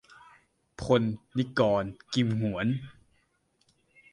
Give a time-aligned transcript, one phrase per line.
[0.81, 1.03] พล
[1.37, 2.67] นิกร กิมหงวน